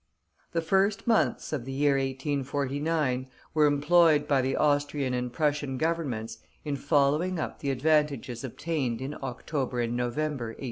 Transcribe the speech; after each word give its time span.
The 0.53 0.63
first 0.63 1.05
months 1.05 1.53
of 1.53 1.63
the 1.63 1.71
year 1.71 1.93
1849 1.93 3.27
were 3.53 3.67
employed 3.67 4.27
by 4.27 4.41
the 4.41 4.55
Austrian 4.55 5.13
and 5.13 5.31
Prussian 5.31 5.77
Governments 5.77 6.39
in 6.65 6.75
following 6.75 7.37
up 7.37 7.59
the 7.59 7.69
advantages 7.69 8.43
obtained 8.43 8.99
in 8.99 9.13
October 9.21 9.79
and 9.79 9.95
November, 9.95 10.45
1848. 10.45 10.57